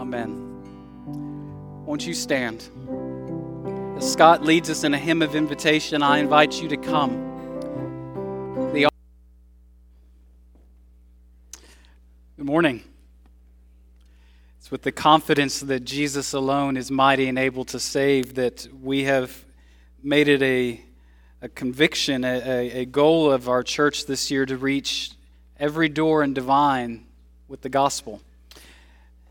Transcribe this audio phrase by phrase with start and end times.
[0.00, 1.84] Amen.
[1.84, 2.66] Won't you stand?
[3.98, 8.70] As Scott leads us in a hymn of invitation, I invite you to come.
[8.72, 8.88] The
[12.38, 12.82] Good morning.
[14.58, 19.04] It's with the confidence that Jesus alone is mighty and able to save that we
[19.04, 19.44] have
[20.02, 20.82] made it a,
[21.42, 25.10] a conviction, a, a goal of our church this year to reach
[25.58, 27.06] every door in Devine
[27.48, 28.22] with the gospel.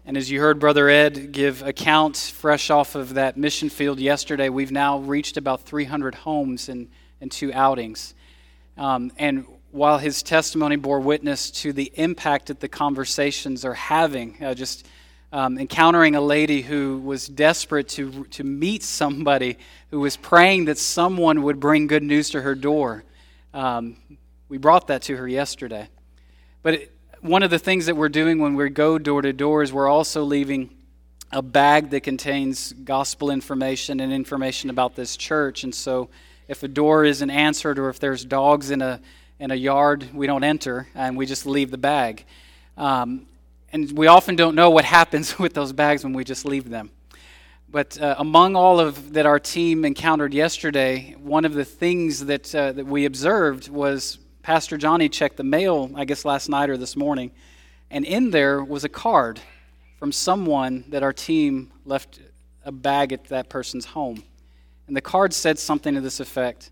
[0.10, 4.50] And as you heard Brother Ed give account fresh off of that mission field yesterday,
[4.50, 6.90] we've now reached about 300 homes in,
[7.22, 8.16] in two outings.
[8.76, 14.44] Um, and while his testimony bore witness to the impact that the conversations are having,
[14.44, 14.88] uh, just
[15.32, 19.60] um, encountering a lady who was desperate to, to meet somebody
[19.92, 23.04] who was praying that someone would bring good news to her door.
[23.54, 23.96] Um,
[24.48, 25.88] we brought that to her yesterday.
[26.64, 29.62] But it, one of the things that we're doing when we go door to door
[29.62, 30.70] is we're also leaving
[31.32, 35.64] a bag that contains gospel information and information about this church.
[35.64, 36.10] And so,
[36.48, 39.00] if a door isn't answered or if there's dogs in a
[39.38, 42.26] in a yard, we don't enter and we just leave the bag.
[42.78, 43.28] Um,
[43.72, 46.90] and we often don't know what happens with those bags when we just leave them.
[47.72, 52.56] But uh, among all of that our team encountered yesterday, one of the things that
[52.56, 54.18] uh, that we observed was
[54.50, 57.30] Pastor Johnny checked the mail, I guess last night or this morning,
[57.92, 59.40] and in there was a card
[60.00, 62.20] from someone that our team left
[62.66, 64.24] a bag at that person's home.
[64.88, 66.72] And the card said something to this effect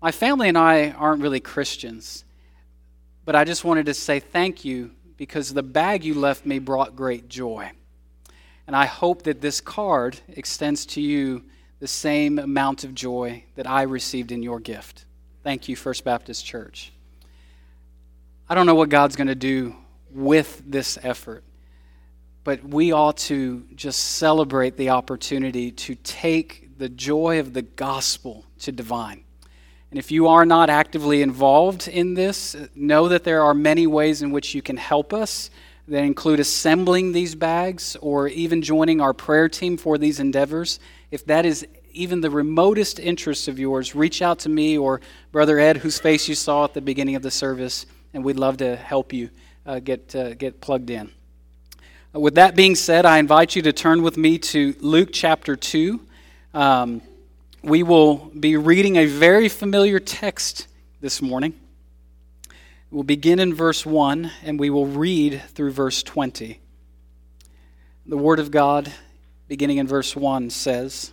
[0.00, 2.24] My family and I aren't really Christians,
[3.26, 6.96] but I just wanted to say thank you because the bag you left me brought
[6.96, 7.72] great joy.
[8.66, 11.44] And I hope that this card extends to you
[11.78, 15.04] the same amount of joy that I received in your gift.
[15.44, 16.92] Thank you, First Baptist Church.
[18.48, 19.76] I don't know what God's going to do
[20.10, 21.44] with this effort,
[22.42, 28.46] but we ought to just celebrate the opportunity to take the joy of the gospel
[28.60, 29.22] to Devine.
[29.90, 34.22] And if you are not actively involved in this, know that there are many ways
[34.22, 35.50] in which you can help us
[35.86, 40.80] that include assembling these bags or even joining our prayer team for these endeavors.
[41.10, 45.00] If that is even the remotest interests of yours, reach out to me or
[45.32, 48.58] Brother Ed, whose face you saw at the beginning of the service, and we'd love
[48.58, 49.30] to help you
[49.66, 51.10] uh, get, uh, get plugged in.
[52.14, 55.56] Uh, with that being said, I invite you to turn with me to Luke chapter
[55.56, 56.00] 2.
[56.54, 57.02] Um,
[57.62, 60.68] we will be reading a very familiar text
[61.00, 61.54] this morning.
[62.90, 66.58] We'll begin in verse 1 and we will read through verse 20.
[68.06, 68.90] The Word of God,
[69.48, 71.12] beginning in verse 1, says,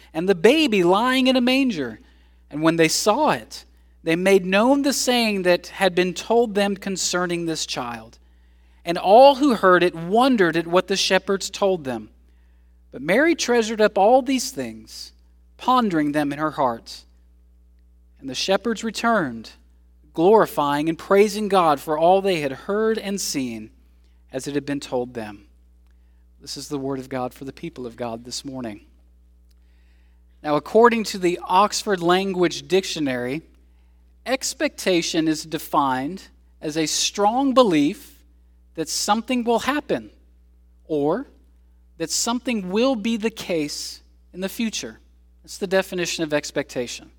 [0.13, 1.99] and the baby lying in a manger.
[2.49, 3.65] And when they saw it,
[4.03, 8.17] they made known the saying that had been told them concerning this child.
[8.83, 12.09] And all who heard it wondered at what the shepherds told them.
[12.91, 15.13] But Mary treasured up all these things,
[15.57, 17.05] pondering them in her heart.
[18.19, 19.51] And the shepherds returned,
[20.13, 23.69] glorifying and praising God for all they had heard and seen
[24.31, 25.45] as it had been told them.
[26.39, 28.81] This is the word of God for the people of God this morning.
[30.43, 33.43] Now, according to the Oxford Language Dictionary,
[34.25, 36.23] expectation is defined
[36.59, 38.23] as a strong belief
[38.75, 40.09] that something will happen
[40.85, 41.27] or
[41.97, 44.01] that something will be the case
[44.33, 44.99] in the future.
[45.43, 47.11] That's the definition of expectation.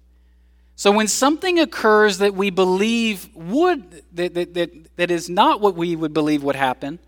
[0.75, 5.77] So when something occurs that we believe would, that, that, that, that is not what
[5.77, 6.99] we would believe would happen,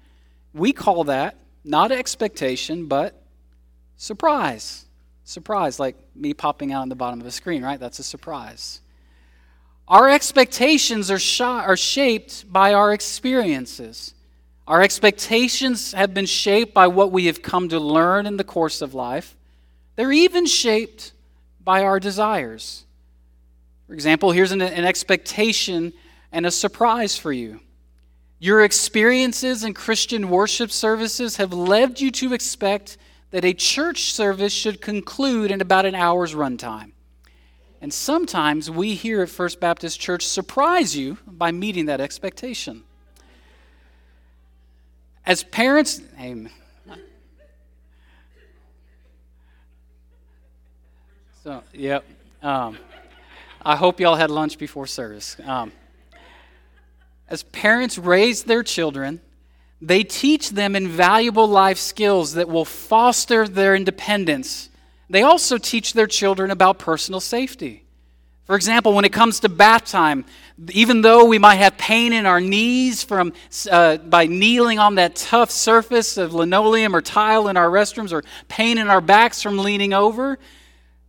[0.52, 3.20] we call that not expectation, but
[3.96, 4.84] surprise.
[5.25, 7.81] Surprise, like me popping out on the bottom of the screen, right?
[7.81, 8.81] That's a surprise.
[9.88, 14.15] Our expectations are, sh- are shaped by our experiences.
[14.67, 18.81] Our expectations have been shaped by what we have come to learn in the course
[18.81, 19.37] of life.
[19.97, 21.12] They're even shaped
[21.62, 22.85] by our desires.
[23.87, 25.93] For example, here's an, an expectation
[26.32, 27.61] and a surprise for you.
[28.38, 32.99] Your experiences in Christian worship services have led you to expect
[33.35, 36.93] that a church service should conclude in about an hour's runtime.
[37.81, 42.85] And sometimes we here at First Baptist Church surprise you by meeting that expectation.
[45.27, 46.53] As parents, amen.
[51.43, 52.05] So, yep.
[52.41, 52.79] Um,
[53.67, 55.37] I hope y'all had lunch before service.
[55.45, 55.73] Um,
[57.29, 59.21] as parents raise their children,
[59.87, 64.71] they teach them invaluable life skills that will foster their independence.
[65.11, 67.85] They also teach their children about personal safety.
[68.47, 70.25] For example, when it comes to bath time,
[70.71, 73.33] even though we might have pain in our knees from
[73.71, 78.23] uh, by kneeling on that tough surface of linoleum or tile in our restrooms, or
[78.49, 80.39] pain in our backs from leaning over,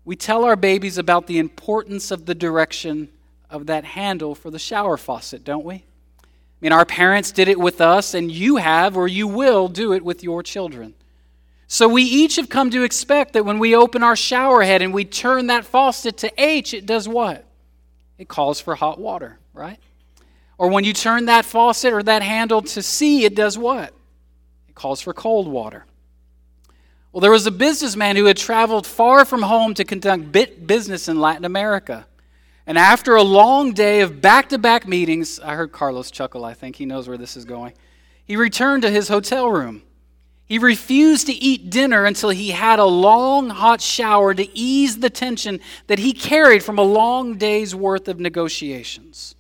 [0.03, 3.09] we tell our babies about the importance of the direction
[3.49, 5.85] of that handle for the shower faucet, don't we?
[6.61, 9.93] I mean, our parents did it with us, and you have or you will do
[9.93, 10.93] it with your children.
[11.67, 14.93] So we each have come to expect that when we open our shower head and
[14.93, 17.45] we turn that faucet to H, it does what?
[18.17, 19.79] It calls for hot water, right?
[20.57, 23.93] Or when you turn that faucet or that handle to C, it does what?
[24.69, 25.85] It calls for cold water.
[27.11, 30.31] Well, there was a businessman who had traveled far from home to conduct
[30.67, 32.05] business in Latin America.
[32.67, 36.53] And after a long day of back to back meetings, I heard Carlos chuckle, I
[36.53, 37.73] think he knows where this is going.
[38.25, 39.83] He returned to his hotel room.
[40.47, 45.09] He refused to eat dinner until he had a long hot shower to ease the
[45.09, 49.35] tension that he carried from a long day's worth of negotiations.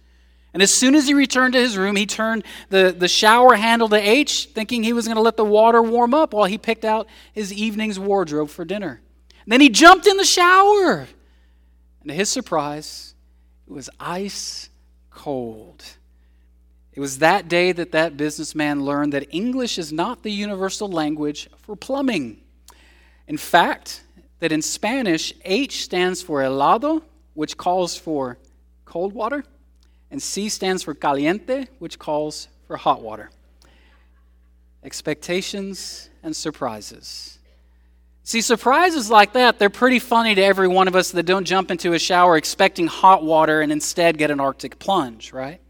[0.53, 3.89] And as soon as he returned to his room, he turned the, the shower handle
[3.89, 6.85] to H, thinking he was going to let the water warm up while he picked
[6.85, 9.01] out his evening's wardrobe for dinner.
[9.43, 11.07] And then he jumped in the shower.
[12.01, 13.14] And to his surprise,
[13.67, 14.69] it was ice
[15.09, 15.83] cold.
[16.93, 21.49] It was that day that that businessman learned that English is not the universal language
[21.57, 22.41] for plumbing.
[23.27, 24.03] In fact,
[24.39, 27.01] that in Spanish, H stands for helado,
[27.33, 28.37] which calls for
[28.85, 29.43] cold water,
[30.11, 33.29] and C stands for caliente, which calls for hot water.
[34.83, 37.34] Expectations and surprises.
[38.27, 41.69] See, surprises like that, they're pretty funny to every one of us that don't jump
[41.69, 45.61] into a shower expecting hot water and instead get an Arctic plunge, right?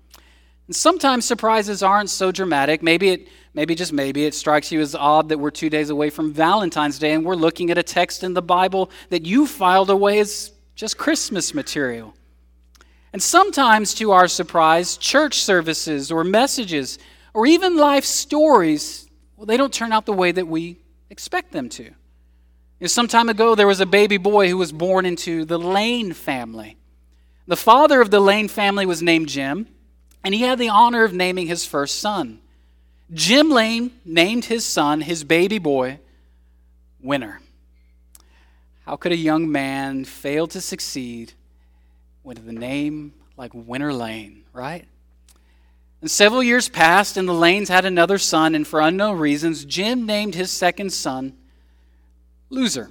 [0.67, 2.81] And sometimes surprises aren't so dramatic.
[2.81, 6.09] Maybe it maybe just maybe it strikes you as odd that we're 2 days away
[6.09, 9.89] from Valentine's Day and we're looking at a text in the Bible that you filed
[9.89, 12.13] away as just Christmas material.
[13.11, 16.99] And sometimes, to our surprise, church services or messages
[17.33, 20.77] or even life stories, well, they don't turn out the way that we
[21.09, 21.91] expect them to.
[22.79, 26.13] Know, some time ago, there was a baby boy who was born into the Lane
[26.13, 26.77] family.
[27.47, 29.67] The father of the Lane family was named Jim,
[30.23, 32.39] and he had the honor of naming his first son.
[33.13, 35.99] Jim Lane named his son, his baby boy,
[36.99, 37.39] Winner.
[38.85, 41.33] How could a young man fail to succeed
[42.23, 44.85] with a name like Winner Lane, right?
[46.01, 50.05] And several years passed, and the Lanes had another son, and for unknown reasons, Jim
[50.05, 51.37] named his second son
[52.49, 52.89] Loser.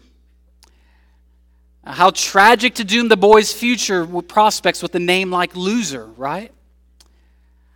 [1.84, 6.50] How tragic to doom the boy's future prospects with a name like Loser, right?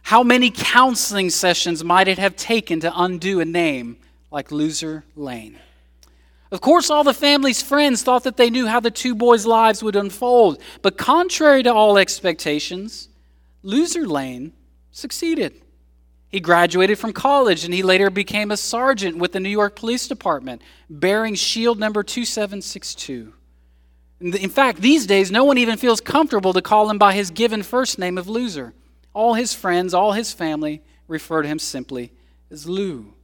[0.03, 3.99] How many counseling sessions might it have taken to undo a name
[4.31, 5.59] like Loser Lane?
[6.51, 9.83] Of course, all the family's friends thought that they knew how the two boys' lives
[9.83, 13.09] would unfold, but contrary to all expectations,
[13.63, 14.55] Loser Lane
[14.91, 15.61] succeeded.
[16.31, 20.07] He graduated from college and he later became a sergeant with the New York Police
[20.07, 23.33] Department, bearing shield number 2762.
[24.21, 27.63] In fact, these days, no one even feels comfortable to call him by his given
[27.63, 28.75] first name of loser.
[29.15, 32.13] All his friends, all his family refer to him simply
[32.51, 33.15] as Lou.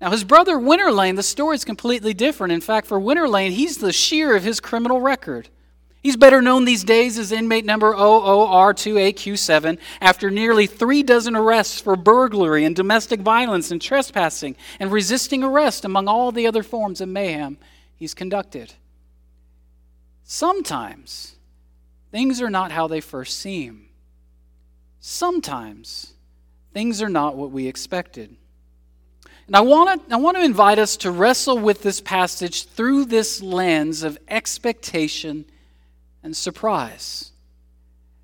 [0.00, 2.52] Now, his brother Winner Lane, the story is completely different.
[2.52, 5.48] In fact, for Winner Lane, he's the sheer of his criminal record.
[6.02, 11.96] He's better known these days as inmate number OOR2AQ7 after nearly three dozen arrests for
[11.96, 17.08] burglary and domestic violence and trespassing and resisting arrest, among all the other forms of
[17.08, 17.58] mayhem
[17.96, 18.74] he's conducted.
[20.22, 21.34] Sometimes
[22.12, 23.88] things are not how they first seem.
[25.00, 26.12] Sometimes
[26.72, 28.36] things are not what we expected.
[29.48, 33.06] And I want, to, I want to invite us to wrestle with this passage through
[33.06, 35.46] this lens of expectation
[36.28, 37.32] and surprise.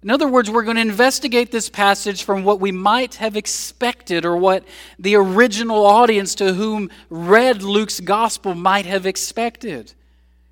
[0.02, 4.26] In other words, we're going to investigate this passage from what we might have expected
[4.26, 4.62] or what
[4.98, 9.94] the original audience to whom read Luke's gospel might have expected.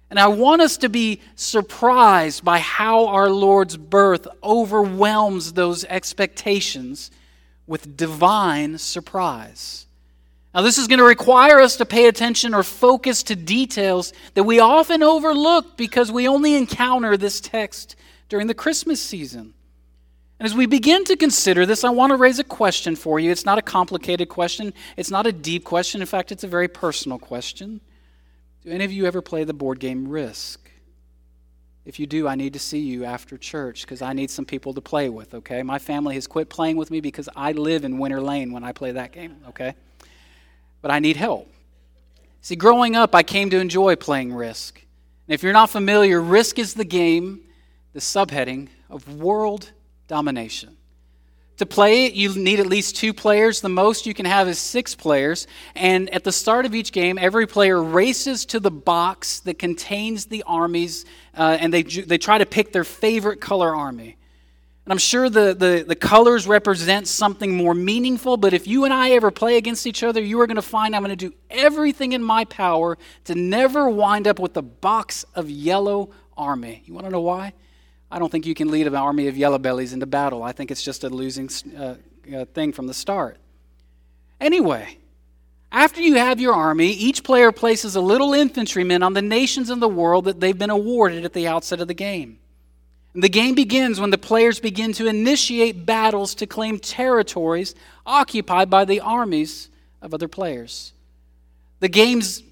[0.09, 7.11] And I want us to be surprised by how our Lord's birth overwhelms those expectations
[7.67, 9.85] with divine surprise.
[10.55, 14.45] Now, this is going to require us to pay attention or focus to details that
[14.45, 17.97] we often overlook because we only encounter this text
[18.29, 19.55] during the Christmas season.
[20.39, 23.31] And as we begin to consider this, I want to raise a question for you.
[23.31, 26.01] It's not a complicated question, it's not a deep question.
[26.01, 27.81] In fact, it's a very personal question.
[28.63, 30.69] Do any of you ever play the board game Risk?
[31.85, 34.75] If you do, I need to see you after church because I need some people
[34.75, 35.63] to play with, okay?
[35.63, 38.73] My family has quit playing with me because I live in Winner Lane when I
[38.73, 39.75] play that game, okay?
[40.83, 41.49] But I need help.
[42.43, 44.85] See, growing up, I came to enjoy playing Risk.
[45.29, 47.41] And if you're not familiar, Risk is the game,
[47.93, 49.71] the subheading of world
[50.09, 50.77] domination.
[51.59, 53.61] To play it, you need at least two players.
[53.61, 55.47] The most you can have is six players.
[55.77, 60.27] And at the start of each game, every player races to the box that contains
[60.27, 61.05] the armies,
[61.37, 64.17] uh, and they, they try to pick their favorite color army.
[64.85, 68.93] And I'm sure the, the, the colors represent something more meaningful, but if you and
[68.93, 71.35] I ever play against each other, you are going to find I'm going to do
[71.51, 76.83] everything in my power to never wind up with a box of yellow army.
[76.85, 77.53] You want to know why?
[78.11, 80.43] I don't think you can lead an army of yellow bellies into battle.
[80.43, 81.49] I think it's just a losing
[81.79, 81.95] uh,
[82.35, 83.39] uh, thing from the start.
[84.41, 84.99] Anyway,
[85.71, 89.79] after you have your army, each player places a little infantryman on the nations in
[89.79, 92.41] the world that they've been awarded at the outset of the game.
[93.15, 97.75] The game begins when the players begin to initiate battles to claim territories
[98.07, 99.69] occupied by the armies
[100.01, 100.93] of other players.
[101.81, 102.43] The game's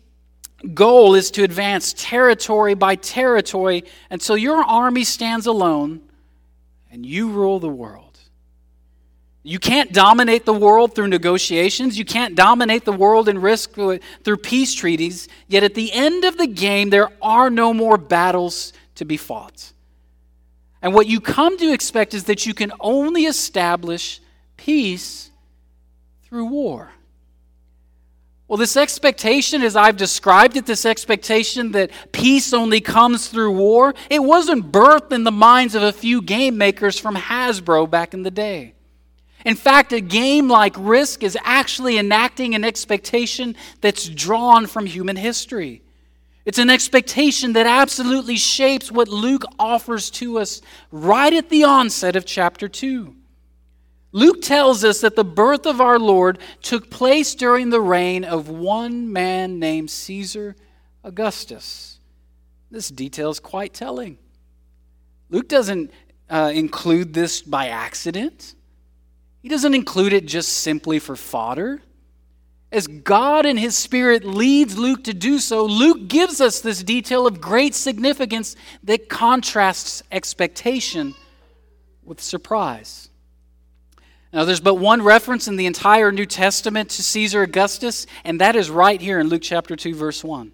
[0.74, 6.02] goal is to advance territory by territory until your army stands alone
[6.90, 8.18] and you rule the world.
[9.42, 11.96] You can't dominate the world through negotiations.
[11.96, 15.28] You can't dominate the world and risk through peace treaties.
[15.48, 19.72] Yet at the end of the game, there are no more battles to be fought.
[20.82, 24.20] And what you come to expect is that you can only establish
[24.56, 25.30] peace
[26.22, 26.92] through war.
[28.48, 33.94] Well, this expectation, as I've described it, this expectation that peace only comes through war,
[34.10, 38.24] it wasn't birthed in the minds of a few game makers from Hasbro back in
[38.24, 38.74] the day.
[39.44, 45.16] In fact, a game like Risk is actually enacting an expectation that's drawn from human
[45.16, 45.82] history.
[46.50, 52.16] It's an expectation that absolutely shapes what Luke offers to us right at the onset
[52.16, 53.14] of chapter 2.
[54.10, 58.48] Luke tells us that the birth of our Lord took place during the reign of
[58.48, 60.56] one man named Caesar
[61.04, 62.00] Augustus.
[62.68, 64.18] This detail is quite telling.
[65.28, 65.92] Luke doesn't
[66.28, 68.56] uh, include this by accident,
[69.40, 71.80] he doesn't include it just simply for fodder.
[72.72, 77.26] As God and His Spirit leads Luke to do so, Luke gives us this detail
[77.26, 81.14] of great significance that contrasts expectation
[82.04, 83.08] with surprise.
[84.32, 88.54] Now, there's but one reference in the entire New Testament to Caesar Augustus, and that
[88.54, 90.52] is right here in Luke chapter 2, verse 1.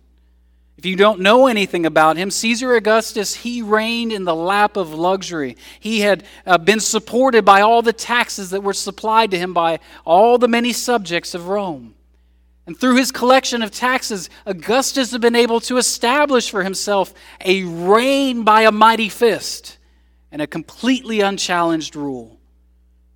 [0.78, 4.92] If you don't know anything about him, Caesar Augustus, he reigned in the lap of
[4.92, 5.56] luxury.
[5.80, 9.80] He had uh, been supported by all the taxes that were supplied to him by
[10.04, 11.94] all the many subjects of Rome.
[12.66, 17.62] And through his collection of taxes, Augustus had been able to establish for himself a
[17.62, 19.78] reign by a mighty fist
[20.32, 22.40] and a completely unchallenged rule.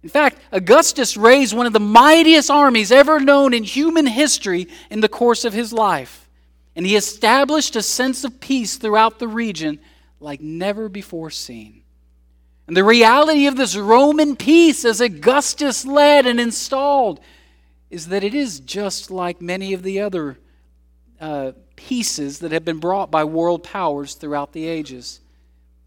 [0.02, 5.00] In fact, Augustus raised one of the mightiest armies ever known in human history in
[5.00, 6.28] the course of his life.
[6.76, 9.80] And he established a sense of peace throughout the region
[10.20, 11.82] like never before seen.
[12.66, 17.20] And the reality of this Roman peace, as Augustus led and installed,
[17.90, 20.38] is that it is just like many of the other
[21.20, 25.20] uh, peaces that have been brought by world powers throughout the ages.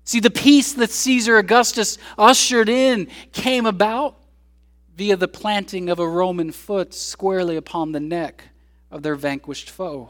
[0.04, 4.18] See, the peace that Caesar Augustus ushered in came about
[4.96, 8.44] via the planting of a Roman foot squarely upon the neck
[8.92, 10.10] of their vanquished foe.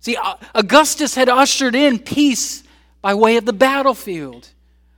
[0.00, 0.18] See,
[0.54, 2.62] Augustus had ushered in peace
[3.00, 4.48] by way of the battlefield,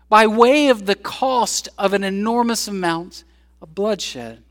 [0.08, 3.24] by way of the cost of an enormous amount
[3.60, 4.42] of bloodshed.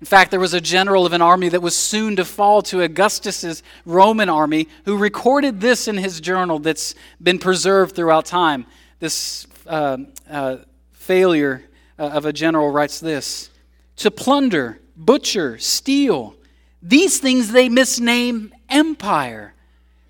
[0.00, 2.82] In fact, there was a general of an army that was soon to fall to
[2.82, 8.66] Augustus's Roman army who recorded this in his journal that's been preserved throughout time.
[8.98, 9.98] This uh,
[10.28, 10.58] uh,
[10.92, 11.64] failure
[11.98, 13.48] uh, of a general writes this
[13.96, 16.34] To plunder, butcher, steal,
[16.82, 19.54] these things they misname empire.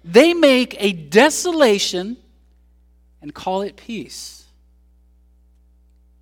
[0.05, 2.17] They make a desolation
[3.23, 4.46] and call it peace.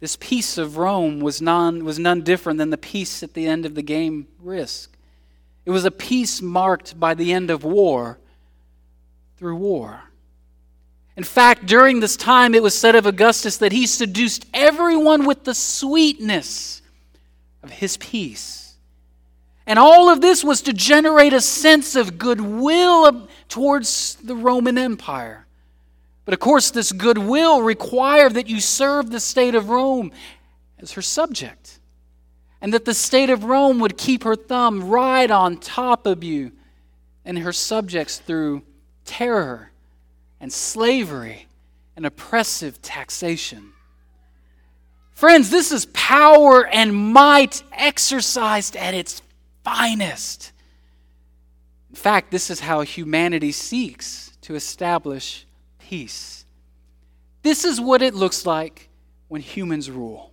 [0.05, 3.65] This peace of Rome was none, was none different than the peace at the end
[3.65, 4.95] of the game risk.
[5.65, 8.19] It was a peace marked by the end of war
[9.39, 10.03] through war.
[11.17, 15.45] In fact, during this time, it was said of Augustus that he seduced everyone with
[15.45, 16.83] the sweetness
[17.63, 18.75] of his peace.
[19.67, 25.44] And all of this was to generate a sense of goodwill towards the Roman Empire.
[26.25, 30.11] But of course, this goodwill required that you serve the state of Rome
[30.79, 31.79] as her subject,
[32.61, 36.53] and that the state of Rome would keep her thumb right on top of you
[37.25, 38.63] and her subjects through
[39.05, 39.71] terror
[40.41, 41.47] and slavery
[41.97, 43.73] and oppressive taxation.
[45.13, 49.23] Friends, this is power and might exercised at its
[49.63, 50.53] finest.
[51.89, 55.47] In fact, this is how humanity seeks to establish
[55.95, 56.45] peace.
[57.43, 58.89] This is what it looks like
[59.29, 60.33] when humans rule.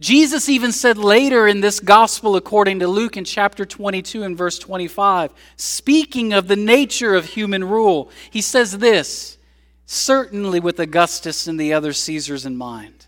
[0.00, 4.58] Jesus even said later in this gospel, according to Luke in chapter 22 and verse
[4.58, 9.38] 25, speaking of the nature of human rule, he says this,
[9.86, 13.06] certainly with Augustus and the other Caesars in mind.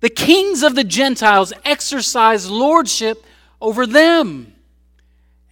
[0.00, 3.24] The kings of the Gentiles exercise lordship
[3.60, 4.54] over them,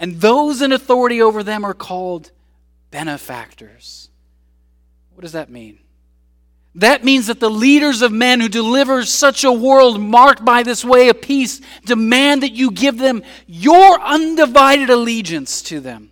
[0.00, 2.32] and those in authority over them are called
[2.90, 3.99] benefactors.
[5.20, 5.78] What does that mean?
[6.76, 10.82] That means that the leaders of men who deliver such a world marked by this
[10.82, 16.10] way of peace demand that you give them your undivided allegiance to them.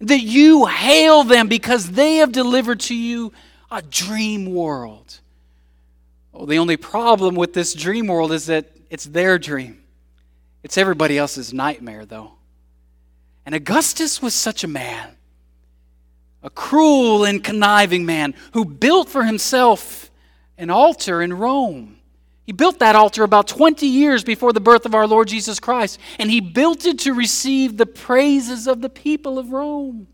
[0.00, 3.34] That you hail them because they have delivered to you
[3.70, 5.20] a dream world.
[6.32, 9.82] The only problem with this dream world is that it's their dream.
[10.62, 12.32] It's everybody else's nightmare, though.
[13.44, 15.18] And Augustus was such a man
[16.42, 20.10] a cruel and conniving man who built for himself
[20.56, 21.96] an altar in Rome.
[22.44, 25.98] He built that altar about 20 years before the birth of our Lord Jesus Christ,
[26.18, 30.08] and he built it to receive the praises of the people of Rome.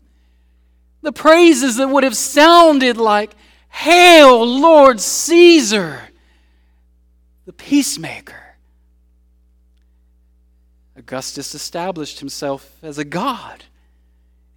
[1.01, 3.33] The praises that would have sounded like,
[3.69, 6.01] Hail, Lord Caesar,
[7.45, 8.55] the peacemaker.
[10.95, 13.63] Augustus established himself as a god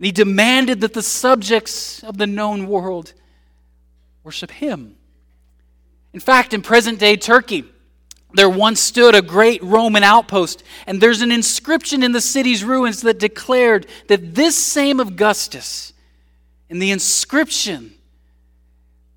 [0.01, 3.13] and he demanded that the subjects of the known world
[4.25, 4.97] worship him.
[6.15, 7.67] In fact, in present day Turkey,
[8.33, 13.03] there once stood a great Roman outpost, and there's an inscription in the city's ruins
[13.03, 15.93] that declared that this same Augustus,
[16.71, 17.93] and the inscription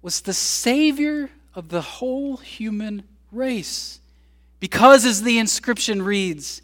[0.01, 4.01] was the Savior of the whole human race.
[4.59, 6.61] Because, as the inscription reads,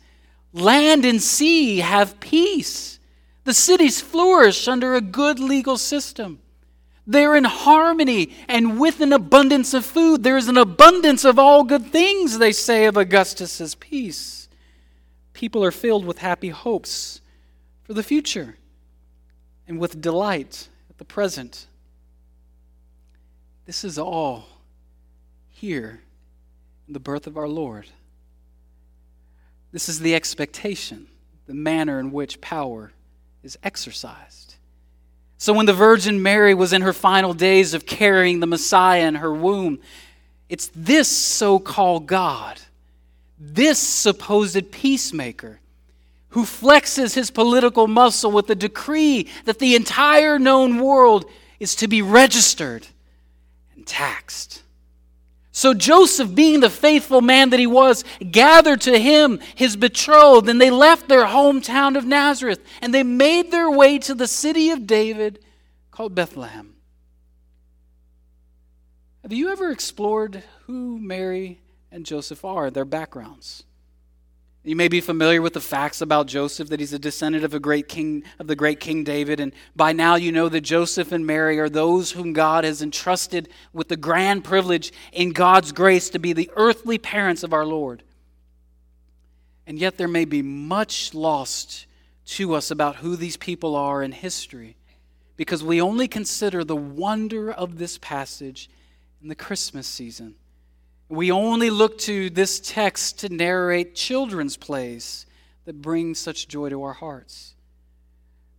[0.52, 2.99] land and sea have peace.
[3.50, 6.38] The cities flourish under a good legal system.
[7.08, 10.22] They're in harmony and with an abundance of food.
[10.22, 14.50] There is an abundance of all good things, they say of Augustus's peace.
[15.34, 17.22] People are filled with happy hopes
[17.82, 18.56] for the future
[19.68, 21.66] and with delight at the present.
[23.66, 24.46] This is all
[25.50, 26.04] here
[26.88, 27.88] in the birth of our Lord.
[29.72, 31.08] This is the expectation,
[31.48, 32.92] the manner in which power
[33.44, 34.56] is exercised.
[35.38, 39.16] So when the Virgin Mary was in her final days of carrying the Messiah in
[39.16, 39.80] her womb,
[40.50, 42.60] it's this so called God,
[43.40, 45.60] this supposed peacemaker,
[46.30, 51.26] who flexes his political muscle with the decree that the entire known world
[51.60, 52.88] is to be registered
[53.76, 54.62] and taxed.
[55.60, 60.62] So Joseph, being the faithful man that he was, gathered to him his betrothed, and
[60.62, 64.88] they left their hometown of Nazareth, and they made their way to the city of
[64.88, 65.44] David
[65.92, 66.76] called Bethlehem.
[69.22, 71.60] Have you ever explored who Mary
[71.92, 73.66] and Joseph are, their backgrounds?
[74.70, 77.60] You may be familiar with the facts about Joseph that he's a descendant of a
[77.60, 81.26] great king of the great King David and by now you know that Joseph and
[81.26, 86.20] Mary are those whom God has entrusted with the grand privilege in God's grace to
[86.20, 88.04] be the earthly parents of our Lord.
[89.66, 91.88] And yet there may be much lost
[92.36, 94.78] to us about who these people are in history
[95.36, 98.70] because we only consider the wonder of this passage
[99.20, 100.36] in the Christmas season.
[101.10, 105.26] We only look to this text to narrate children's plays
[105.66, 107.56] that bring such joy to our hearts.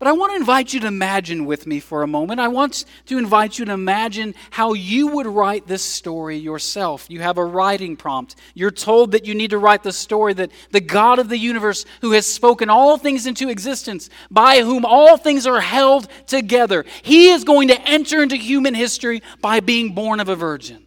[0.01, 2.41] But I want to invite you to imagine with me for a moment.
[2.41, 7.07] I want to invite you to imagine how you would write this story yourself.
[7.11, 8.35] You have a writing prompt.
[8.55, 11.85] You're told that you need to write the story that the God of the universe,
[12.01, 17.29] who has spoken all things into existence, by whom all things are held together, he
[17.29, 20.87] is going to enter into human history by being born of a virgin.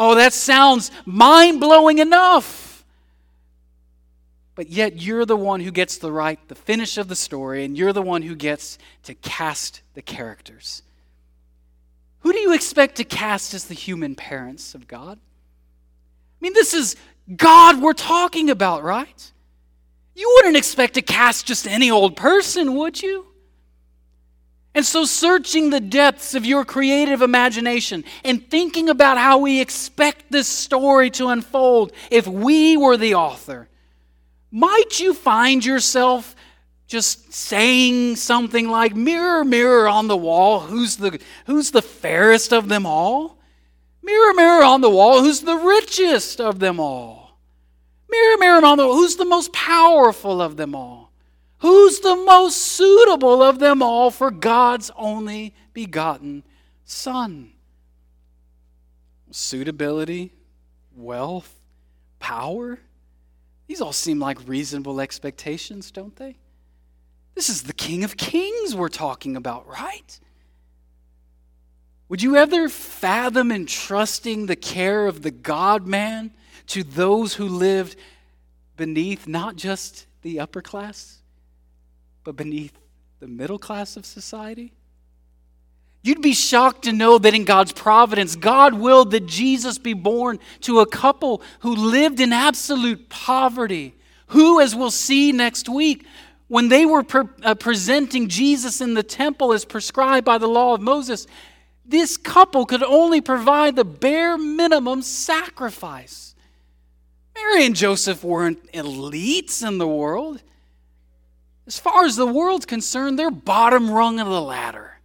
[0.00, 2.84] Oh, that sounds mind blowing enough.
[4.54, 7.76] But yet, you're the one who gets to write the finish of the story, and
[7.76, 10.82] you're the one who gets to cast the characters.
[12.20, 15.18] Who do you expect to cast as the human parents of God?
[15.18, 16.94] I mean, this is
[17.36, 19.32] God we're talking about, right?
[20.14, 23.27] You wouldn't expect to cast just any old person, would you?
[24.74, 30.30] And so, searching the depths of your creative imagination and thinking about how we expect
[30.30, 33.68] this story to unfold if we were the author,
[34.50, 36.36] might you find yourself
[36.86, 42.68] just saying something like, Mirror, mirror on the wall, who's the, who's the fairest of
[42.68, 43.38] them all?
[44.02, 47.38] Mirror, mirror on the wall, who's the richest of them all?
[48.10, 50.97] Mirror, mirror on the wall, who's the most powerful of them all?
[52.28, 56.44] Most suitable of them all for God's only begotten
[56.84, 57.52] Son?
[59.30, 60.34] Suitability,
[60.94, 61.54] wealth,
[62.18, 62.80] power.
[63.66, 66.36] These all seem like reasonable expectations, don't they?
[67.34, 70.20] This is the King of Kings we're talking about, right?
[72.10, 76.34] Would you ever fathom entrusting the care of the God man
[76.66, 77.96] to those who lived
[78.76, 81.22] beneath not just the upper class,
[82.28, 82.78] but beneath
[83.20, 84.74] the middle class of society?
[86.02, 90.38] You'd be shocked to know that in God's providence, God willed that Jesus be born
[90.60, 93.94] to a couple who lived in absolute poverty.
[94.26, 96.04] Who, as we'll see next week,
[96.48, 100.74] when they were pre- uh, presenting Jesus in the temple as prescribed by the law
[100.74, 101.26] of Moses,
[101.86, 106.34] this couple could only provide the bare minimum sacrifice.
[107.34, 110.42] Mary and Joseph weren't elites in the world.
[111.68, 114.98] As far as the world's concerned, they're bottom rung of the ladder.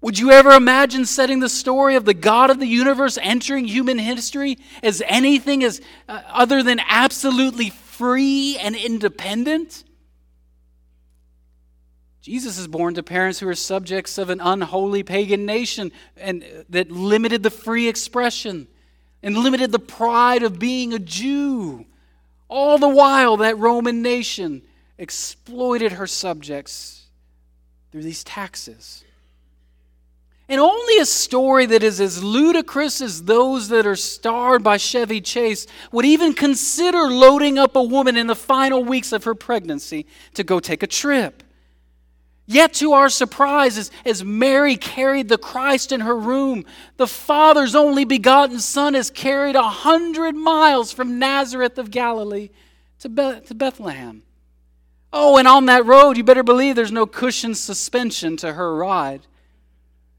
[0.00, 3.98] Would you ever imagine setting the story of the God of the universe entering human
[3.98, 9.82] history as anything as uh, other than absolutely free and independent?
[12.22, 16.62] Jesus is born to parents who are subjects of an unholy pagan nation and uh,
[16.68, 18.68] that limited the free expression
[19.20, 21.86] and limited the pride of being a Jew.
[22.46, 24.62] All the while that Roman nation
[24.98, 27.06] exploited her subjects
[27.92, 29.04] through these taxes.
[30.48, 35.20] And only a story that is as ludicrous as those that are starred by Chevy
[35.20, 40.06] Chase would even consider loading up a woman in the final weeks of her pregnancy
[40.34, 41.42] to go take a trip.
[42.48, 46.64] Yet, to our surprise, as, as Mary carried the Christ in her room,
[46.96, 52.50] the Father's only begotten Son is carried a hundred miles from Nazareth of Galilee
[53.00, 53.08] to,
[53.46, 54.22] to Bethlehem.
[55.12, 59.22] Oh, and on that road, you better believe there's no cushioned suspension to her ride.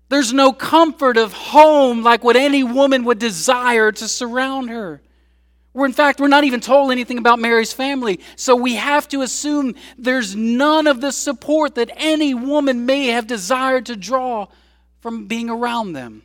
[0.09, 5.01] There's no comfort of home like what any woman would desire to surround her.
[5.73, 9.21] We're, in fact, we're not even told anything about Mary's family, so we have to
[9.21, 14.47] assume there's none of the support that any woman may have desired to draw
[15.01, 16.23] from being around them.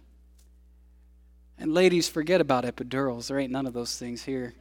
[1.58, 3.26] And ladies, forget about epidurals.
[3.26, 4.54] There ain't none of those things here.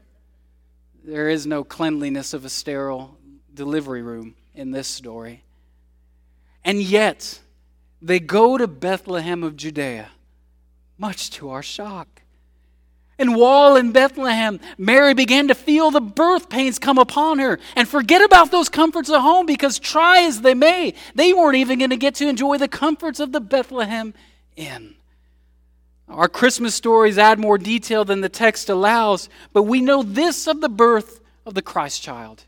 [1.03, 3.17] There is no cleanliness of a sterile
[3.61, 5.43] delivery room in this story.
[6.65, 7.39] And yet,
[8.01, 10.09] they go to Bethlehem of Judea,
[10.97, 12.23] much to our shock.
[13.19, 17.59] And while in Bethlehem, Mary began to feel the birth pains come upon her.
[17.75, 21.77] And forget about those comforts of home because, try as they may, they weren't even
[21.77, 24.15] going to get to enjoy the comforts of the Bethlehem
[24.55, 24.95] Inn.
[26.09, 30.61] Our Christmas stories add more detail than the text allows, but we know this of
[30.61, 32.45] the birth of the Christ child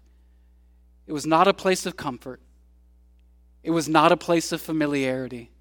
[1.07, 2.39] it was not a place of comfort.
[3.63, 5.51] It was not a place of familiarity.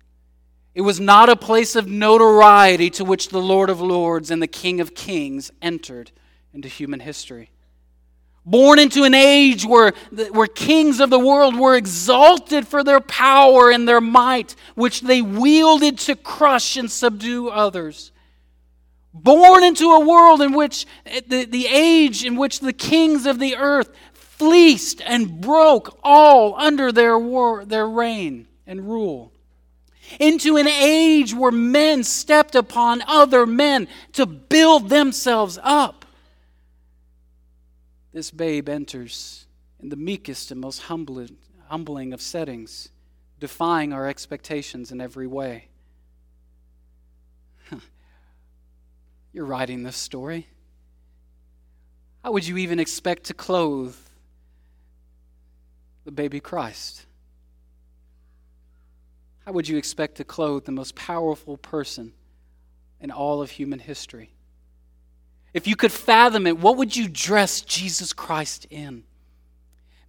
[0.75, 4.47] It was not a place of notoriety to which the Lord of Lords and the
[4.47, 6.11] King of Kings entered
[6.53, 7.51] into human history.
[8.45, 9.93] born into an age where,
[10.33, 15.23] where kings of the world were exalted for their power and their might, which they
[15.23, 18.11] wielded to crush and subdue others.
[19.15, 23.39] Born into a world in which eh, the, the age in which the kings of
[23.39, 23.91] the earth
[24.43, 29.33] fleeced and broke all under their, war, their reign and rule.
[30.19, 36.03] Into an age where men stepped upon other men to build themselves up
[38.13, 39.47] this babe enters
[39.81, 42.91] in the meekest and most humbling, humbling of settings,
[43.41, 45.69] defying our expectations in every way.
[49.33, 50.47] You're writing this story.
[52.23, 53.97] How would you even expect to clothe
[56.05, 57.07] the baby Christ?
[59.45, 62.13] How would you expect to clothe the most powerful person
[63.01, 64.31] in all of human history?
[65.53, 69.05] If you could fathom it, what would you dress Jesus Christ in?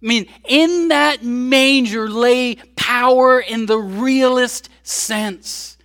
[0.02, 5.76] I mean, in that manger lay power in the realest sense.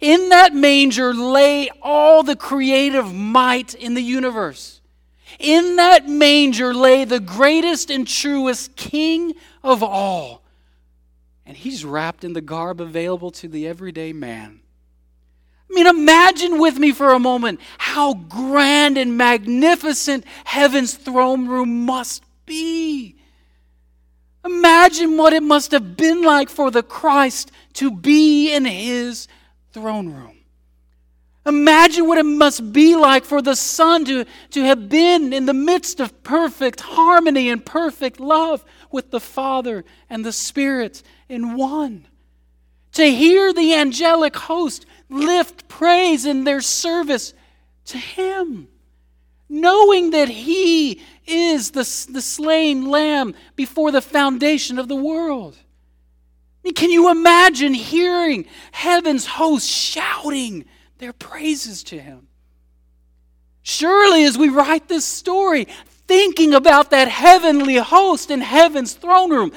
[0.00, 4.75] In that manger lay all the creative might in the universe.
[5.38, 10.42] In that manger lay the greatest and truest King of all.
[11.44, 14.60] And he's wrapped in the garb available to the everyday man.
[15.70, 21.84] I mean, imagine with me for a moment how grand and magnificent heaven's throne room
[21.84, 23.16] must be.
[24.44, 29.26] Imagine what it must have been like for the Christ to be in his
[29.72, 30.35] throne room.
[31.46, 35.54] Imagine what it must be like for the Son to, to have been in the
[35.54, 42.06] midst of perfect harmony and perfect love with the Father and the Spirit in one.
[42.94, 47.32] To hear the angelic host lift praise in their service
[47.86, 48.66] to Him,
[49.48, 55.56] knowing that He is the, the slain lamb before the foundation of the world.
[56.74, 60.64] Can you imagine hearing heaven's host shouting
[60.98, 62.28] their praises to Him?
[63.62, 65.66] Surely, as we write this story,
[66.06, 69.52] thinking about that heavenly host in heaven's throne room,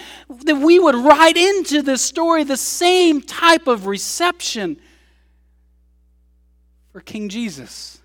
[0.45, 4.77] that we would write into this story the same type of reception
[6.91, 7.99] for King Jesus.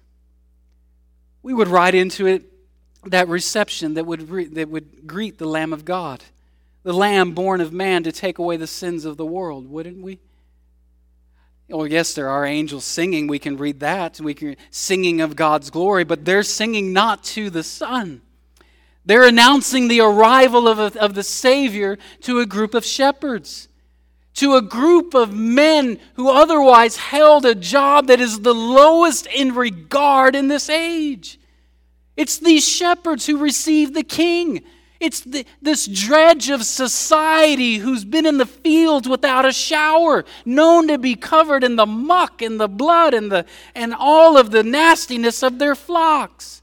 [1.42, 2.50] We would write into it
[3.06, 6.22] that reception that would, re- that would greet the Lamb of God,
[6.82, 10.20] the Lamb born of man to take away the sins of the world, wouldn't we?
[11.72, 13.26] Oh, yes, there are angels singing.
[13.26, 14.20] We can read that.
[14.20, 18.20] We can singing of God's glory, but they're singing not to the Son.
[19.06, 23.68] They're announcing the arrival of, a, of the Savior to a group of shepherds
[24.34, 29.54] to a group of men who otherwise held a job that is the lowest in
[29.54, 31.38] regard in this age.
[32.16, 34.64] It's these shepherds who receive the king.
[35.04, 40.88] It's the, this dredge of society who's been in the fields without a shower, known
[40.88, 44.62] to be covered in the muck and the blood and, the, and all of the
[44.62, 46.62] nastiness of their flocks.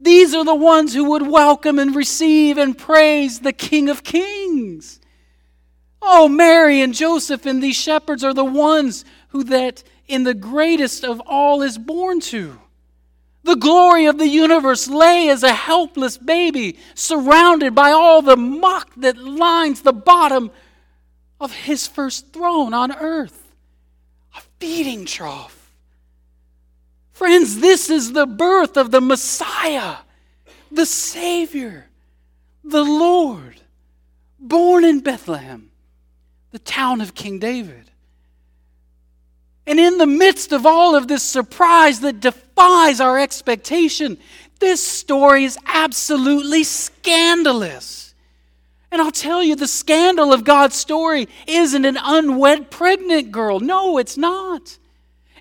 [0.00, 4.98] These are the ones who would welcome and receive and praise the King of Kings.
[6.02, 11.04] Oh, Mary and Joseph and these shepherds are the ones who that in the greatest
[11.04, 12.58] of all is born to.
[13.48, 18.92] The glory of the universe lay as a helpless baby, surrounded by all the muck
[18.98, 20.50] that lines the bottom
[21.40, 23.54] of his first throne on earth
[24.36, 25.72] a feeding trough.
[27.12, 29.96] Friends, this is the birth of the Messiah,
[30.70, 31.86] the Savior,
[32.62, 33.62] the Lord,
[34.38, 35.70] born in Bethlehem
[36.50, 37.87] the town of King David.
[39.68, 44.16] And in the midst of all of this surprise that defies our expectation,
[44.60, 48.14] this story is absolutely scandalous.
[48.90, 53.60] And I'll tell you, the scandal of God's story isn't an unwed pregnant girl.
[53.60, 54.78] No, it's not.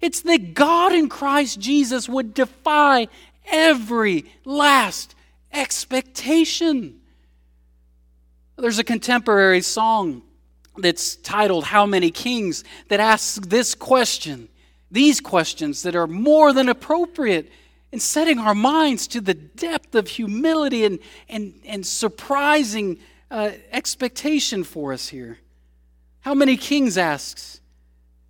[0.02, 3.08] It's that God in Christ Jesus would defy
[3.46, 5.16] every last
[5.54, 7.00] expectation.
[8.58, 10.24] There's a contemporary song
[10.78, 14.50] that's titled How Many Kings that asks this question,
[14.92, 17.52] these questions that are more than appropriate
[17.92, 23.00] in setting our minds to the depth of humility and, and, and surprising
[23.32, 25.40] uh, expectation for us here.
[26.22, 27.62] How many kings asks,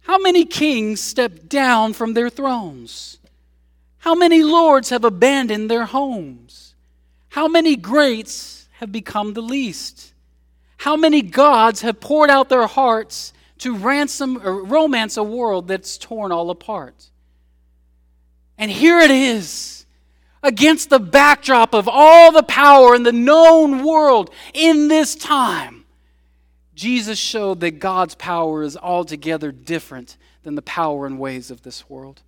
[0.01, 3.17] How many kings stepped down from their thrones?
[3.99, 6.75] How many lords have abandoned their homes?
[7.29, 10.13] How many greats have become the least?
[10.77, 15.97] How many gods have poured out their hearts to ransom or romance a world that's
[15.97, 17.09] torn all apart?
[18.57, 19.77] And here it is
[20.43, 25.85] against the backdrop of all the power in the known world in this time,
[26.73, 31.89] Jesus showed that God's power is altogether different than the power and ways of this
[31.89, 32.21] world.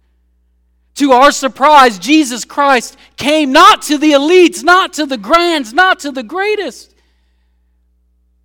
[0.96, 6.00] To our surprise, Jesus Christ came not to the elites, not to the grands, not
[6.00, 6.94] to the greatest,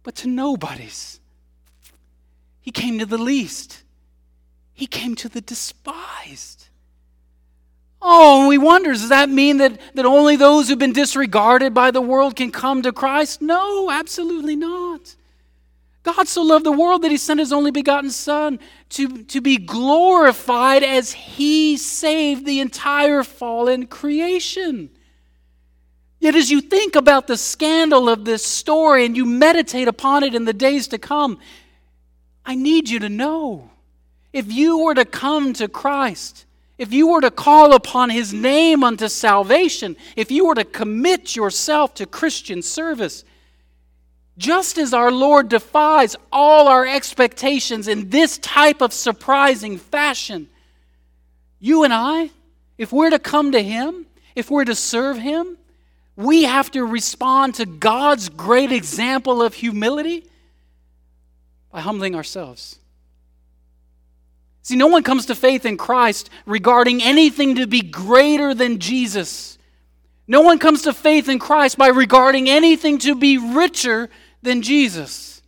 [0.04, 1.18] but to nobodies.
[2.60, 3.82] He came to the least.
[4.72, 6.68] He came to the despised.
[8.00, 11.90] Oh, and we wonder does that mean that, that only those who've been disregarded by
[11.90, 13.42] the world can come to Christ?
[13.42, 15.16] No, absolutely not.
[16.02, 19.56] God so loved the world that he sent his only begotten Son to, to be
[19.56, 24.90] glorified as he saved the entire fallen creation.
[26.20, 30.34] Yet, as you think about the scandal of this story and you meditate upon it
[30.34, 31.38] in the days to come,
[32.46, 33.70] I need you to know
[34.32, 36.44] if you were to come to Christ,
[36.76, 41.36] if you were to call upon his name unto salvation, if you were to commit
[41.36, 43.24] yourself to Christian service,
[44.36, 50.48] just as our Lord defies all our expectations in this type of surprising fashion,
[51.60, 52.30] you and I,
[52.76, 55.56] if we're to come to him, if we're to serve him,
[56.16, 60.24] we have to respond to God's great example of humility
[61.72, 62.78] by humbling ourselves.
[64.62, 69.58] See, no one comes to faith in Christ regarding anything to be greater than Jesus.
[70.26, 74.08] No one comes to faith in Christ by regarding anything to be richer
[74.42, 75.42] than Jesus.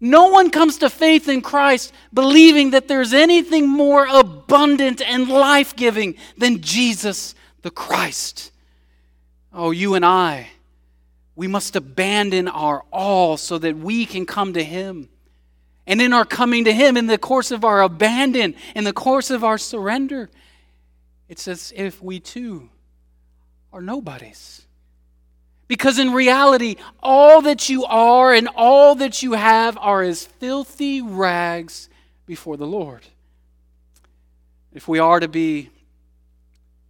[0.00, 5.76] No one comes to faith in Christ believing that there's anything more abundant and life
[5.76, 8.49] giving than Jesus the Christ.
[9.52, 10.48] Oh, you and I,
[11.34, 15.08] we must abandon our all so that we can come to Him.
[15.86, 19.30] And in our coming to Him, in the course of our abandon, in the course
[19.30, 20.30] of our surrender,
[21.28, 22.68] it's as if we too
[23.72, 24.66] are nobodies.
[25.66, 31.00] Because in reality, all that you are and all that you have are as filthy
[31.00, 31.88] rags
[32.26, 33.06] before the Lord.
[34.72, 35.70] If we are to be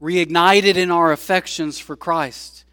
[0.01, 2.65] reignited in our affections for Christ,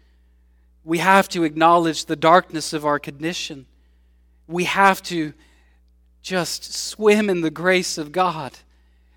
[0.84, 3.66] we have to acknowledge the darkness of our condition.
[4.46, 5.34] We have to
[6.22, 8.58] just swim in the grace of God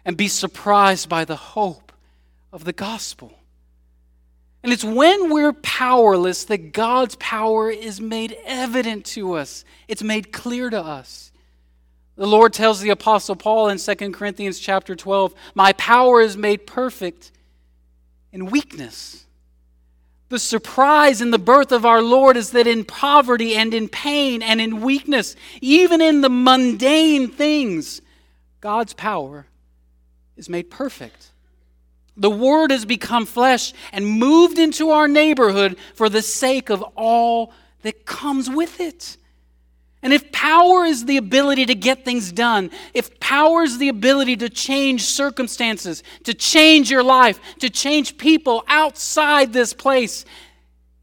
[0.04, 1.92] and be surprised by the hope
[2.52, 3.34] of the gospel.
[4.64, 10.32] And it's when we're powerless that God's power is made evident to us, it's made
[10.32, 11.32] clear to us.
[12.18, 16.68] The Lord tells the apostle Paul in 2 Corinthians chapter 12, "My power is made
[16.68, 17.32] perfect
[18.32, 19.26] in weakness."
[20.30, 24.42] The surprise in the birth of our Lord is that in poverty and in pain
[24.42, 28.02] and in weakness, even in the mundane things,
[28.62, 29.48] God's power
[30.38, 31.32] is made perfect.
[32.16, 37.54] The Word has become flesh and moved into our neighborhood for the sake of all
[37.82, 39.18] that comes with it.
[40.04, 44.36] And if power is the ability to get things done, if power is the ability
[44.38, 50.26] to change circumstances, to change your life, to change people outside this place,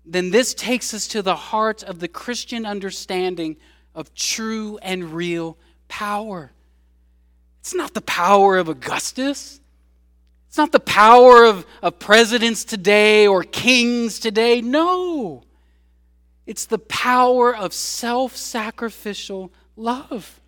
[0.05, 3.57] then this takes us to the heart of the Christian understanding
[3.95, 5.57] of true and real
[5.87, 6.51] power.
[7.61, 9.61] It's not the power of Augustus.
[10.49, 14.61] It's not the power of, of presidents today or kings today.
[14.61, 15.43] No.
[16.49, 20.41] It's the power of self sacrificial love.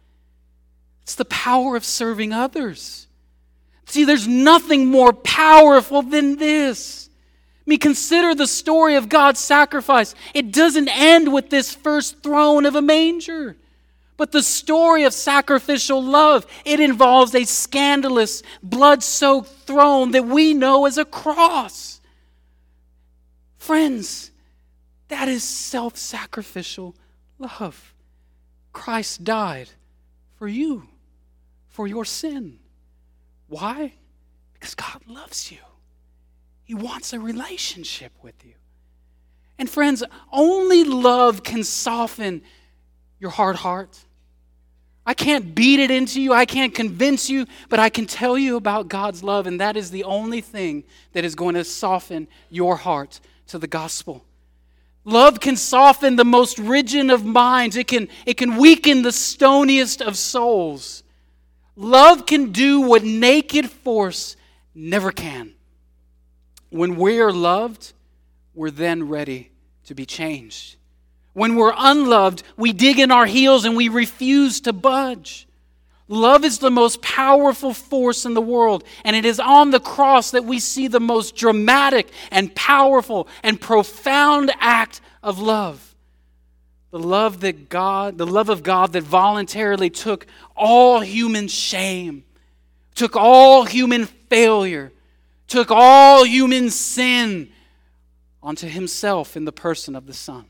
[1.02, 3.06] It's the power of serving others.
[3.84, 7.10] See, there's nothing more powerful than this.
[7.66, 10.14] I mean, consider the story of God's sacrifice.
[10.32, 13.58] It doesn't end with this first throne of a manger.
[14.16, 20.54] But the story of sacrificial love, it involves a scandalous, blood soaked throne that we
[20.54, 22.00] know as a cross.
[23.58, 24.29] Friends,
[25.10, 26.96] that is self sacrificial
[27.38, 27.94] love.
[28.72, 29.68] Christ died
[30.36, 30.88] for you,
[31.68, 32.58] for your sin.
[33.48, 33.92] Why?
[34.54, 35.58] Because God loves you,
[36.64, 38.54] He wants a relationship with you.
[39.58, 42.42] And friends, only love can soften
[43.18, 43.98] your hard heart.
[45.04, 46.32] I can't beat it into you.
[46.32, 49.90] I can't convince you, but I can tell you about God's love, and that is
[49.90, 54.24] the only thing that is going to soften your heart to the gospel.
[55.04, 60.02] Love can soften the most rigid of minds, it can, it can weaken the stoniest
[60.02, 61.02] of souls.
[61.76, 64.36] Love can do what naked force
[64.74, 65.54] never can.
[66.68, 67.92] When we are loved,
[68.54, 69.50] we're then ready
[69.86, 70.76] to be changed.
[71.32, 75.48] When we're unloved, we dig in our heels and we refuse to budge.
[76.12, 80.32] Love is the most powerful force in the world, and it is on the cross
[80.32, 85.94] that we see the most dramatic and powerful and profound act of love.
[86.90, 92.24] The love that God, the love of God that voluntarily took all human shame,
[92.96, 94.90] took all human failure,
[95.46, 97.52] took all human sin
[98.42, 100.49] onto himself in the person of the Son.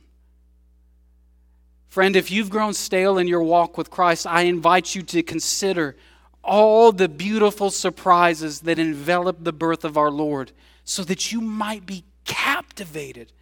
[1.90, 5.96] Friend, if you've grown stale in your walk with Christ, I invite you to consider
[6.42, 10.52] all the beautiful surprises that envelop the birth of our Lord
[10.84, 13.32] so that you might be captivated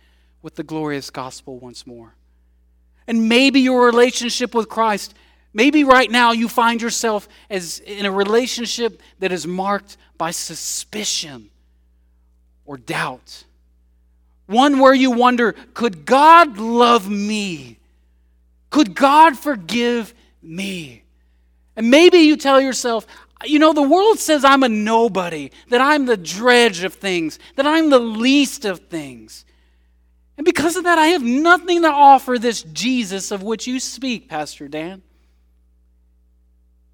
[0.40, 2.14] with the glorious gospel once more.
[3.06, 5.14] And maybe your relationship with Christ,
[5.52, 11.50] maybe right now you find yourself as in a relationship that is marked by suspicion
[12.64, 13.44] or doubt.
[14.46, 17.77] One where you wonder, could God love me
[18.70, 21.04] could God forgive me?
[21.76, 23.06] And maybe you tell yourself,
[23.44, 27.66] you know, the world says I'm a nobody, that I'm the dredge of things, that
[27.66, 29.44] I'm the least of things.
[30.36, 34.28] And because of that, I have nothing to offer this Jesus of which you speak,
[34.28, 35.02] Pastor Dan.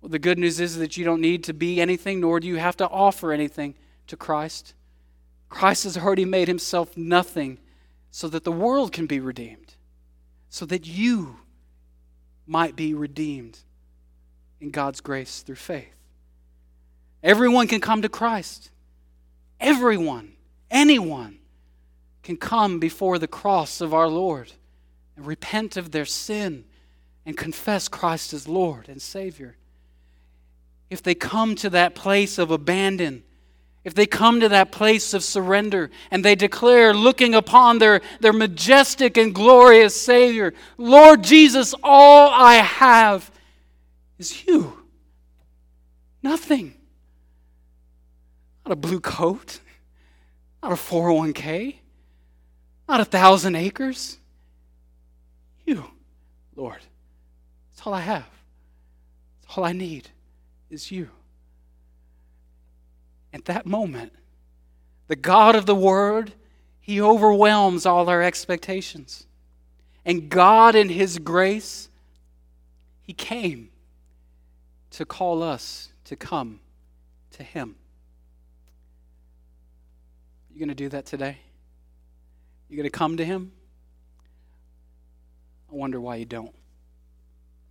[0.00, 2.56] Well, the good news is that you don't need to be anything, nor do you
[2.56, 3.74] have to offer anything
[4.06, 4.74] to Christ.
[5.48, 7.58] Christ has already made himself nothing
[8.10, 9.74] so that the world can be redeemed,
[10.50, 11.38] so that you
[12.46, 13.58] might be redeemed
[14.60, 15.94] in God's grace through faith.
[17.22, 18.70] Everyone can come to Christ.
[19.60, 20.32] Everyone,
[20.70, 21.38] anyone
[22.22, 24.52] can come before the cross of our Lord
[25.16, 26.64] and repent of their sin
[27.24, 29.56] and confess Christ as Lord and Savior.
[30.90, 33.22] If they come to that place of abandon,
[33.84, 38.32] if they come to that place of surrender and they declare, looking upon their, their
[38.32, 43.30] majestic and glorious Savior, Lord Jesus, all I have
[44.18, 44.84] is you.
[46.22, 46.74] Nothing.
[48.64, 49.60] Not a blue coat,
[50.62, 51.76] not a 401k,
[52.88, 54.18] not a thousand acres.
[55.66, 55.84] You,
[56.56, 56.80] Lord.
[57.72, 58.26] It's all I have.
[59.42, 60.08] That's all I need
[60.70, 61.10] is you.
[63.34, 64.12] At that moment,
[65.08, 66.32] the God of the Word,
[66.80, 69.26] He overwhelms all our expectations.
[70.04, 71.88] And God, in His grace,
[73.02, 73.70] He came
[74.92, 76.60] to call us to come
[77.32, 77.74] to Him.
[80.52, 81.38] You going to do that today?
[82.68, 83.50] You going to come to Him?
[85.72, 86.54] I wonder why you don't.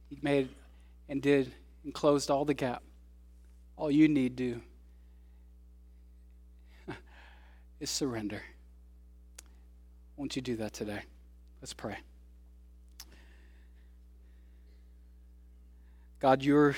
[0.10, 0.50] He made
[1.08, 1.54] and did
[1.86, 2.84] and closed all the gap.
[3.78, 4.62] All you need to do
[7.84, 8.42] is surrender.
[10.16, 11.02] Won't you do that today?
[11.62, 11.98] Let's pray.
[16.20, 16.78] God, your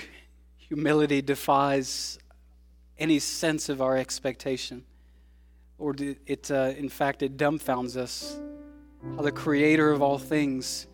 [0.57, 2.17] humility defies
[2.97, 4.83] any sense of our expectation.
[5.77, 5.95] Or
[6.25, 8.39] it, uh, in fact, it dumbfounds us
[9.15, 10.87] how the creator of all things,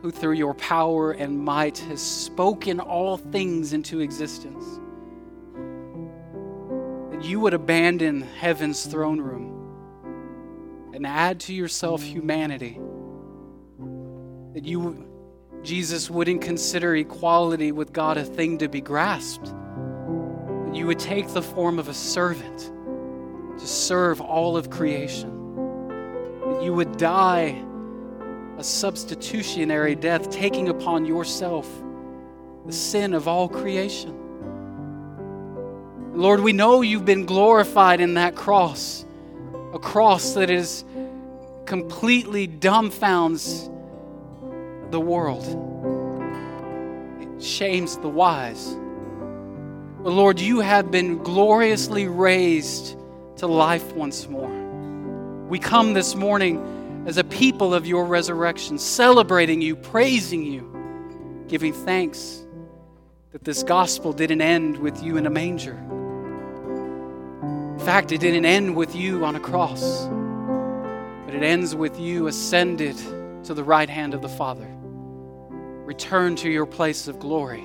[0.00, 4.79] who through your power and might has spoken all things into existence,
[7.22, 12.80] you would abandon heaven's throne room and add to yourself humanity.
[14.54, 15.06] That you,
[15.62, 19.46] Jesus, wouldn't consider equality with God a thing to be grasped.
[19.46, 22.70] That you would take the form of a servant
[23.58, 25.30] to serve all of creation.
[26.50, 27.62] That you would die
[28.58, 31.66] a substitutionary death, taking upon yourself
[32.66, 34.19] the sin of all creation.
[36.12, 39.04] Lord, we know you've been glorified in that cross,
[39.72, 40.84] a cross that is
[41.66, 43.70] completely dumbfounds
[44.90, 45.46] the world.
[47.22, 48.76] It shames the wise.
[50.02, 52.96] But Lord, you have been gloriously raised
[53.36, 54.50] to life once more.
[55.48, 61.72] We come this morning as a people of your resurrection, celebrating you, praising you, giving
[61.72, 62.44] thanks
[63.30, 65.80] that this gospel didn't end with you in a manger
[67.80, 70.06] in fact, it didn't end with you on a cross,
[71.24, 72.94] but it ends with you ascended
[73.44, 74.68] to the right hand of the Father.
[75.86, 77.62] Return to your place of glory.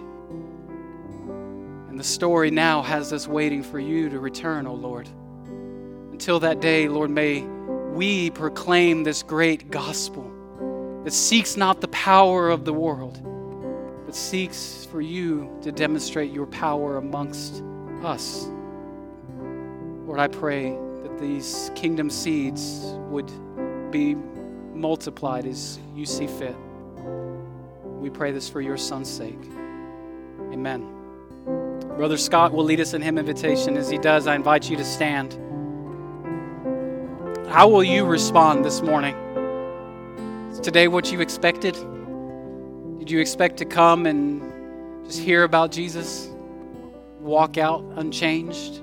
[1.90, 5.10] And the story now has us waiting for you to return, O oh Lord.
[6.14, 7.42] Until that day, Lord, may
[7.92, 10.24] we proclaim this great gospel
[11.04, 13.20] that seeks not the power of the world,
[14.06, 17.62] but seeks for you to demonstrate your power amongst
[18.02, 18.48] us.
[20.06, 23.32] Lord, I pray that these kingdom seeds would
[23.92, 24.16] be
[24.74, 26.56] multiplied as you see fit.
[27.84, 29.42] We pray this for your son's sake.
[30.54, 30.88] Amen.
[31.98, 33.78] Brother Scott will lead us in hymn invitation.
[33.78, 35.34] As he does, I invite you to stand.
[37.50, 39.16] How will you respond this morning?
[40.52, 41.74] Is today what you expected?
[43.00, 46.30] Did you expect to come and just hear about Jesus?
[47.22, 48.82] Walk out unchanged?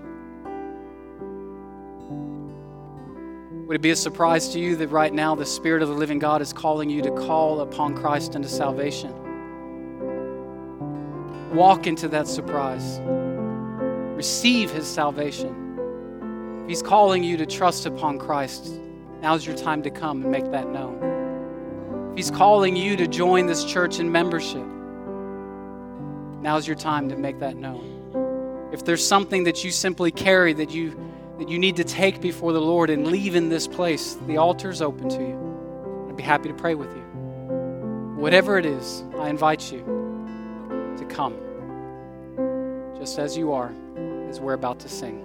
[3.72, 6.18] Would it be a surprise to you that right now the Spirit of the living
[6.18, 9.14] God is calling you to call upon Christ into salvation?
[11.54, 13.00] Walk into that surprise.
[14.14, 16.60] Receive His salvation.
[16.64, 18.78] If He's calling you to trust upon Christ,
[19.22, 22.10] now's your time to come and make that known.
[22.10, 24.66] If He's calling you to join this church in membership,
[26.42, 28.68] now's your time to make that known.
[28.70, 30.90] If there's something that you simply carry that you
[31.42, 34.80] that you need to take before the Lord and leave in this place, the altar's
[34.80, 36.06] open to you.
[36.08, 37.02] I'd be happy to pray with you.
[38.16, 39.80] Whatever it is, I invite you
[40.98, 41.36] to come
[42.96, 43.74] just as you are,
[44.28, 45.18] as we're about to sing.